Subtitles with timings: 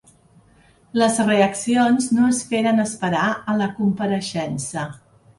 [0.99, 4.87] Les reaccions no es feren esperar a la compareixença.